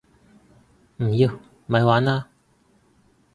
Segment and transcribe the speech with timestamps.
[0.97, 1.31] 唔要！
[1.67, 2.29] 咪玩啦